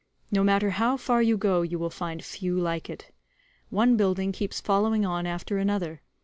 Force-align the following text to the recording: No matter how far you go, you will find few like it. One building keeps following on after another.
No 0.31 0.43
matter 0.43 0.71
how 0.71 0.97
far 0.97 1.21
you 1.21 1.37
go, 1.37 1.61
you 1.61 1.77
will 1.77 1.91
find 1.91 2.25
few 2.25 2.59
like 2.59 2.89
it. 2.89 3.13
One 3.69 3.97
building 3.97 4.31
keeps 4.31 4.59
following 4.59 5.05
on 5.05 5.27
after 5.27 5.59
another. 5.59 6.01